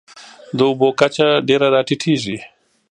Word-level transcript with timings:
د 0.57 0.59
اوبو 0.69 0.87
کچه 0.99 1.27
ډېره 1.47 1.67
راټیټېږي. 1.75 2.37